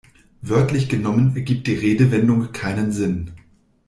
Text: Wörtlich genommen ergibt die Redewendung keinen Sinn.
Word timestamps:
Wörtlich 0.41 0.89
genommen 0.89 1.35
ergibt 1.35 1.67
die 1.67 1.75
Redewendung 1.75 2.51
keinen 2.53 2.91
Sinn. 2.91 3.33